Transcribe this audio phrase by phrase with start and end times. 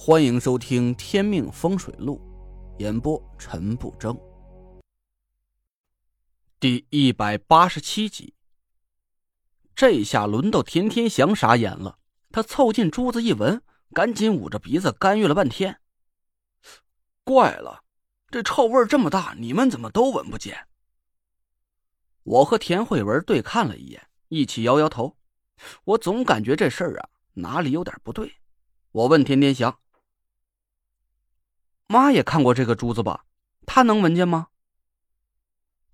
[0.00, 2.20] 欢迎收听《天命风水录》，
[2.80, 4.16] 演播陈不争。
[6.60, 8.32] 第一百八十七集。
[9.74, 11.98] 这下轮到田天祥傻眼了，
[12.30, 13.60] 他凑近珠子一闻，
[13.92, 15.80] 赶紧捂着鼻子干预了半天。
[17.24, 17.82] 怪了，
[18.30, 20.68] 这臭味这么大，你们怎么都闻不见？
[22.22, 25.18] 我和田慧文对看了一眼，一起摇摇头。
[25.82, 28.36] 我总感觉这事儿啊，哪里有点不对。
[28.92, 29.76] 我问田天祥。
[31.88, 33.24] 妈也看过这个珠子吧？
[33.66, 34.48] 她能闻见吗？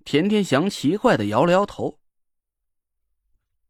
[0.05, 2.01] 田天祥奇怪的摇了摇头。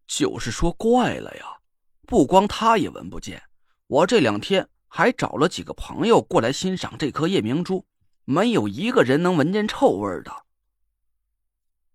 [0.06, 1.58] 就是说怪了呀，
[2.06, 3.42] 不光他也闻不见，
[3.86, 7.86] 我这两天还找了几个朋友过来欣赏这颗夜明珠，
[8.24, 10.44] 没有一个人能闻见臭味的。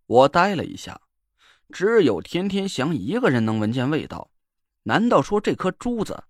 [0.06, 1.02] 我呆了一下，
[1.72, 4.30] 只有田天祥一个人能闻见味道，
[4.84, 6.24] 难道说这颗珠子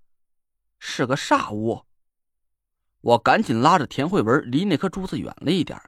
[0.79, 1.85] 是个煞物？
[3.01, 5.79] 我赶紧拉着田慧文离那颗珠子远了一点，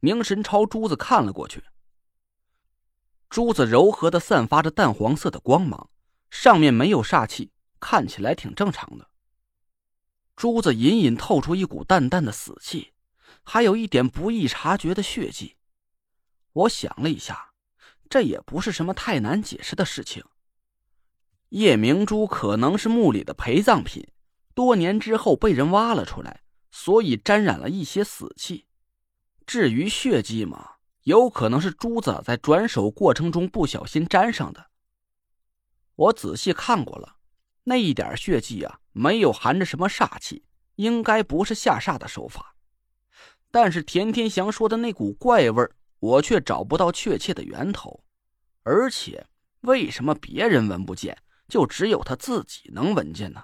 [0.00, 1.64] 凝神朝珠子看了过去。
[3.30, 5.90] 珠子柔和的散发着淡黄色的光芒，
[6.30, 9.08] 上面没有煞气，看起来挺正常的。
[10.36, 12.92] 珠子隐隐透出一股淡淡的死气，
[13.42, 15.56] 还有一点不易察觉的血迹。
[16.52, 17.52] 我想了一下，
[18.08, 20.24] 这也不是什么太难解释的事情。
[21.50, 24.06] 夜明珠可能是墓里的陪葬品，
[24.54, 26.42] 多年之后被人挖了出来。
[26.70, 28.66] 所以沾染了一些死气，
[29.46, 34.70] 至于血迹嘛，有可能是珠子在转手过程中不小心沾上的。
[35.94, 37.16] 我仔细看过了，
[37.64, 40.44] 那一点血迹啊，没有含着什么煞气，
[40.76, 42.54] 应该不是下煞的手法。
[43.50, 45.66] 但是田天祥说的那股怪味
[46.00, 48.04] 我却找不到确切的源头。
[48.62, 49.26] 而且，
[49.62, 51.16] 为什么别人闻不见，
[51.48, 53.42] 就只有他自己能闻见呢？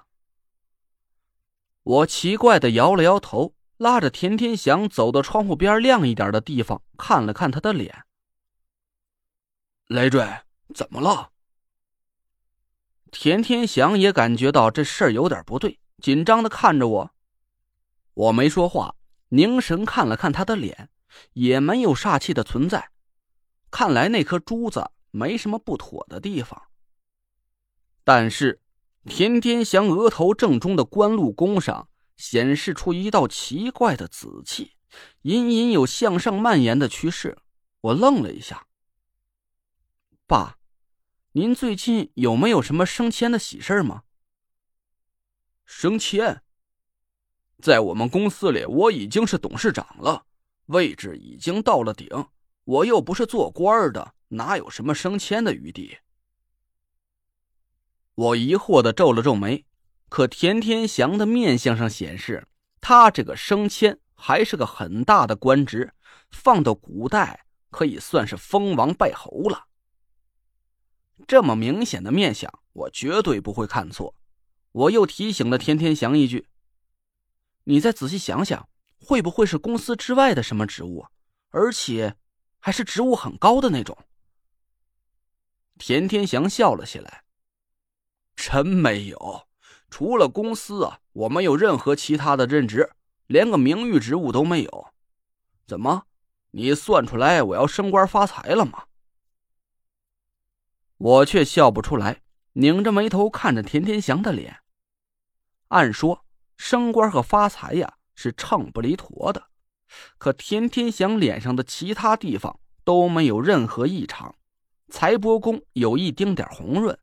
[1.85, 8.05] 我奇怪的摇了摇头，拉着田天祥走到窗户边亮一点的地方，看了看他的脸。
[9.85, 10.27] 累赘，
[10.73, 11.29] 怎么了？
[13.11, 17.11] 田天祥也感觉到这事儿有点不对，紧张的看着我。
[18.15, 18.95] 我没说话，
[19.29, 20.89] 凝神看了看他的脸，
[21.33, 22.89] 也没有煞气的存在。
[23.69, 26.59] 看来那颗珠子没什么不妥的地方，
[28.03, 28.59] 但是。
[29.07, 34.71] 田天祥额头正中的官禄宫上显示出一道奇怪的紫气，
[35.21, 37.37] 隐隐有向上蔓延的趋势。
[37.81, 38.65] 我愣了一下。
[40.25, 40.57] 爸，
[41.33, 44.03] 您最近有没有什么升迁的喜事吗？
[45.65, 46.41] 升迁，
[47.61, 50.25] 在我们公司里，我已经是董事长了，
[50.65, 52.09] 位置已经到了顶。
[52.63, 55.97] 我又不是做官的，哪有什么升迁的余地？
[58.15, 59.65] 我疑惑的皱了皱眉，
[60.07, 62.47] 可田天祥的面相上显示，
[62.79, 65.93] 他这个升迁还是个很大的官职，
[66.31, 69.65] 放到古代可以算是封王拜侯了。
[71.27, 74.15] 这么明显的面相，我绝对不会看错。
[74.71, 76.47] 我又提醒了田天祥一句
[77.65, 81.05] ：“你再仔细想想，会不会是公司之外的什么职务，
[81.49, 82.15] 而且
[82.59, 83.97] 还是职务很高的那种？”
[85.77, 87.24] 田天祥笑了起来。
[88.47, 89.47] 真没有，
[89.89, 92.91] 除了公司啊，我没有任何其他的任职，
[93.25, 94.87] 连个名誉职务都没有。
[95.65, 96.03] 怎么，
[96.51, 98.83] 你算出来我要升官发财了吗？
[100.97, 102.21] 我却笑不出来，
[102.53, 104.57] 拧着眉头看着田天祥的脸。
[105.69, 106.23] 按说
[106.55, 109.47] 升官和发财呀是秤不离砣的，
[110.19, 114.35] 可田天祥脸上的其他地方都没有任何异常，
[114.89, 116.95] 财帛宫有一丁点红润。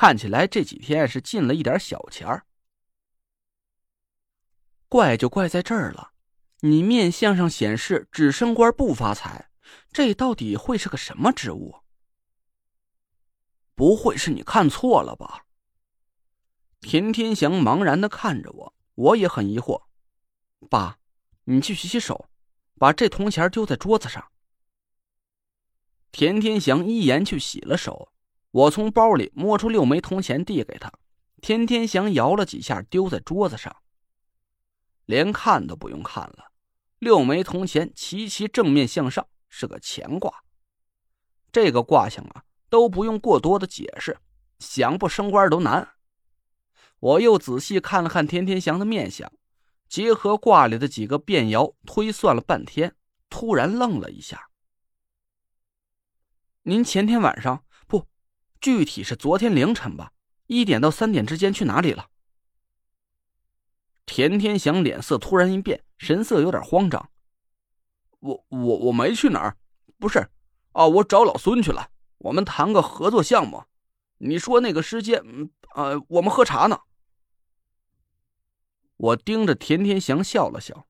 [0.00, 2.46] 看起来这几天是进了一点小钱儿，
[4.88, 6.12] 怪就怪在这儿了。
[6.60, 9.50] 你面相上显示只升官不发财，
[9.90, 11.82] 这到底会是个什么职务？
[13.74, 15.46] 不会是你看错了吧？
[16.78, 19.82] 田天祥茫然的看着我，我也很疑惑。
[20.70, 21.00] 爸，
[21.42, 22.30] 你去洗洗手，
[22.76, 24.30] 把这铜钱丢在桌子上。
[26.12, 28.12] 田天祥一言去洗了手。
[28.50, 30.90] 我从包里摸出六枚铜钱，递给他。
[31.42, 33.76] 田天祥摇了几下，丢在桌子上。
[35.04, 36.52] 连看都不用看了，
[36.98, 40.42] 六枚铜钱齐齐正面向上，是个乾卦。
[41.52, 44.18] 这个卦象啊，都不用过多的解释，
[44.58, 45.96] 想不升官都难。
[46.98, 49.30] 我又仔细看了看田天祥的面相，
[49.88, 52.96] 结合卦里的几个变爻推算了半天，
[53.30, 54.48] 突然愣了一下。
[56.62, 57.64] 您前天晚上。
[58.60, 60.12] 具体是昨天凌晨吧，
[60.46, 62.08] 一点到三点之间去哪里了？
[64.06, 67.10] 田天祥脸色突然一变，神色有点慌张。
[68.20, 69.56] 我我我没去哪儿，
[69.98, 70.28] 不是，
[70.72, 71.90] 啊，我找老孙去了。
[72.18, 73.64] 我们谈个合作项目。
[74.18, 75.22] 你说那个时间，
[75.76, 76.80] 呃，我们喝茶呢。
[78.96, 80.88] 我盯着田天祥笑了笑，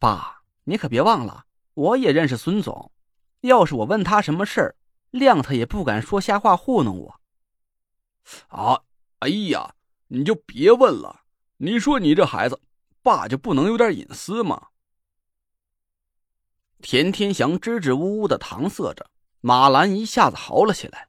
[0.00, 2.90] 爸，你可别忘了，我也认识孙总。
[3.42, 4.76] 要是我问他什么事儿，
[5.10, 7.20] 谅他也不敢说瞎话糊弄我。
[8.48, 8.82] 啊，
[9.20, 9.74] 哎呀，
[10.08, 11.22] 你就别问了。
[11.58, 12.60] 你说你这孩子，
[13.02, 14.68] 爸就不能有点隐私吗？
[16.80, 19.10] 田天祥支支吾吾的搪塞着，
[19.40, 21.08] 马兰一下子嚎了起来：“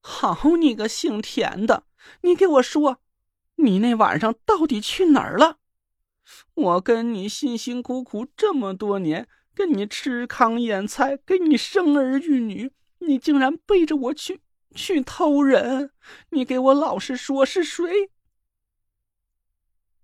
[0.00, 1.84] 好你个姓田的，
[2.22, 3.02] 你给我说，
[3.56, 5.58] 你那晚上到底去哪儿了？
[6.54, 12.72] 我跟你辛辛苦苦这么多年，跟你吃糠咽菜，给你生儿育女，
[13.06, 14.40] 你竟然背着我去
[14.74, 15.92] 去偷人！
[16.30, 18.10] 你给我老实说，是谁？”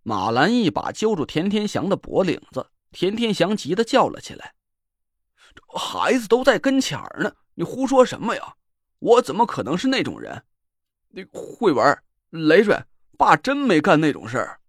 [0.03, 4.55] 马兰一把揪住田天祥的脖领子，田天祥急得叫了起来
[5.77, 8.57] ：“孩子都在跟前儿呢，你胡说什么呀？
[8.99, 10.43] 我怎么可能是那种人？
[11.09, 12.83] 你慧文、雷瑞，
[13.17, 14.61] 爸真没干那种事儿。”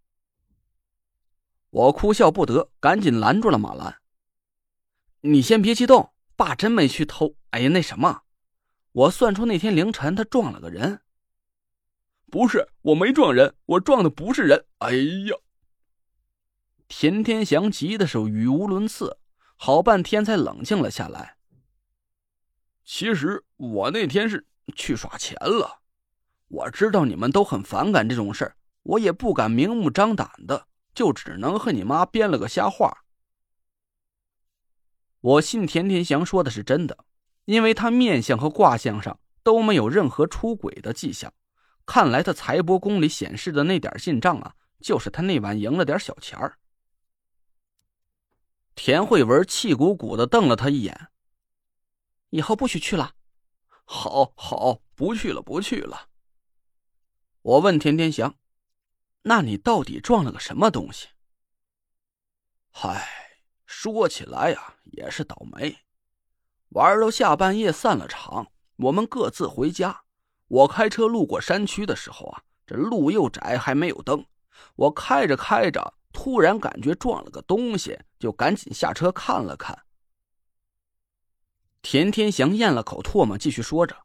[1.72, 4.02] 我哭笑不得，赶紧拦住了马兰
[5.22, 7.36] ：“你先别激动，爸真没去偷。
[7.50, 8.22] 哎呀，那什么，
[8.94, 11.02] 我算出那天凌晨他撞了个人。”
[12.32, 14.66] 不是，我没撞人，我撞的不是人。
[14.78, 15.36] 哎呀！
[16.88, 19.18] 田天祥急的是语无伦次，
[19.58, 21.36] 好半天才冷静了下来。
[22.86, 24.48] 其实我那天是
[24.78, 25.82] 去耍钱了。
[26.48, 33.04] 我知道你们都很反感这种事儿，我也不敢明目张胆的，就只能和你妈编了个瞎话。
[35.22, 37.06] 我信田天祥说的是真的，
[37.46, 41.34] 因为他面相和卦象上都没有任何出轨的迹象。
[41.86, 46.58] 看来他财帛宫里显示的那点进账啊，就是他那晚赢了点小钱儿。
[48.76, 51.08] 田慧文气鼓鼓的瞪了他一眼，
[52.30, 53.16] 以后不许去了。
[53.84, 56.08] 好好，不去了，不去了。
[57.42, 58.36] 我问田天祥
[59.24, 61.08] ：“那你到底撞了个什么东西？”
[62.70, 63.29] 嗨，
[63.70, 65.78] 说起来呀，也是倒霉。
[66.70, 70.02] 玩到下半夜散了场，我们各自回家。
[70.48, 74.26] 我开车路过山区的时候啊，这路又窄，还没有灯。
[74.76, 79.78] 我开着开着，突然感觉撞了个东西，就赶紧下车看了看。
[81.84, 83.96] 田天祥咽了口唾沫，继续说着：“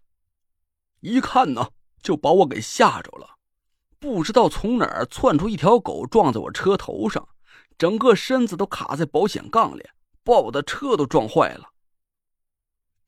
[1.00, 1.70] 一看呢，
[2.02, 3.38] 就把我给吓着了。
[3.99, 7.26] 不知道从哪儿窜出一条狗，撞在我车头上，
[7.76, 9.88] 整个身子都卡在保险杠里，
[10.22, 11.72] 把我的车都撞坏了。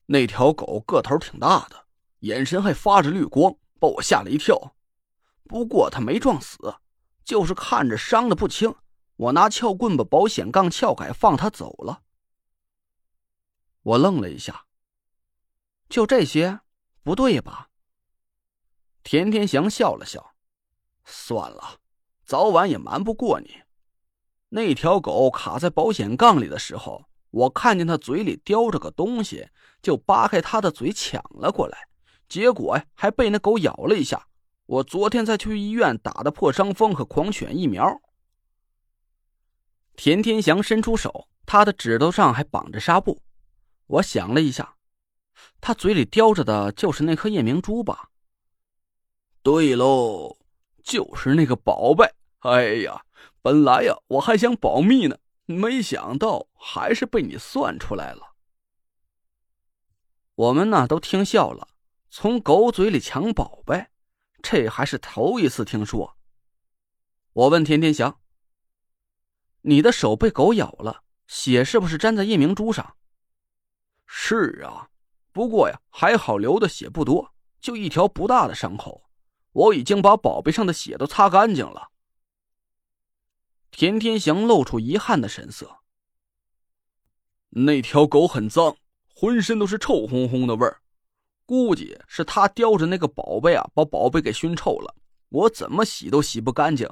[0.05, 1.85] 那条狗个头挺大的。”
[2.21, 4.75] 眼神还发着绿光，把我吓了一跳。
[5.43, 6.57] 不过他没撞死，
[7.23, 8.73] 就是看着伤的不轻。
[9.17, 12.01] 我拿撬棍把保险杠撬开，放他走了。
[13.83, 14.65] 我愣了一下，
[15.87, 16.59] 就这些？
[17.03, 17.69] 不对吧？
[19.03, 20.33] 田天祥笑了笑，
[21.05, 21.79] 算了，
[22.25, 23.61] 早晚也瞒不过你。
[24.49, 29.47] 那条狗卡在保险杠里的时候，我看见它嘴里叼着个东西，
[29.81, 31.77] 就扒开它的嘴抢了过来。
[32.29, 34.27] 结果呀，还被那狗咬了一下。
[34.65, 38.01] 我昨天才去医院打的破伤风和狂犬疫苗。
[39.95, 43.21] 田天祥伸出手，他的指头上还绑着纱布。
[43.87, 44.75] 我想了一下，
[45.61, 48.09] 他嘴里叼着的就是那颗夜明珠吧？
[49.41, 50.37] 对喽，
[50.83, 52.05] 就是那个宝贝。
[52.39, 53.01] 哎呀，
[53.47, 58.35] 本来呀，我还想保密呢，没想到还是被你算出来了。
[60.35, 61.69] 我们呢，都听笑了。
[62.09, 63.87] 从狗嘴里抢宝贝，
[64.43, 66.17] 这还是头一次听说。
[67.31, 68.19] 我问田天祥
[69.63, 72.97] ：“你的手被狗咬了，血是不是沾在夜明珠上
[74.05, 74.89] ？”“是啊，
[75.31, 79.09] 不过呀，还好流的血不多，就一条不大的伤口。
[79.53, 81.91] 我已经把宝贝上的血都擦干净了。”
[83.77, 85.81] 田天祥露出遗憾的神色
[87.49, 88.75] ：“那条狗很脏，
[89.13, 90.81] 浑身都是臭烘烘的味儿。”
[91.45, 94.95] 估计是他叼着那个宝贝啊，把宝贝给熏臭了。
[95.29, 96.89] 我怎么洗都洗不干净，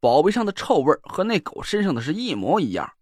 [0.00, 2.94] 宝贝上的臭味和那狗身上的是一模一样。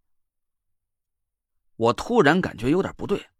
[1.76, 3.30] 我突然感觉有点不对，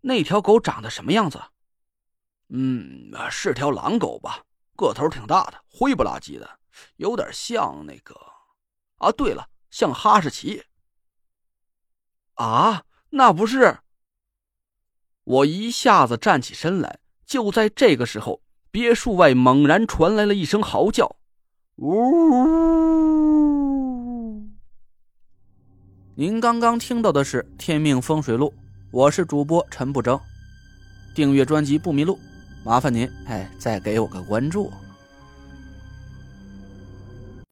[0.00, 1.40] 那条狗长得什么样子？
[2.48, 6.58] 嗯，是条狼狗吧，个头挺大的，灰不拉几的，
[6.96, 8.31] 有点像那个……
[9.02, 10.62] 啊，对了，像哈士奇。
[12.34, 13.78] 啊，那不是。
[15.24, 18.40] 我一下子站起身来，就在这个时候，
[18.70, 21.16] 别墅外猛然传来了一声嚎叫。
[21.76, 21.92] 呜。
[26.14, 28.54] 您刚刚听到的是天命风水录，
[28.92, 30.20] 我是主播陈不争，
[31.12, 32.16] 订阅专辑不迷路，
[32.64, 34.72] 麻烦您，哎，再给我个关注。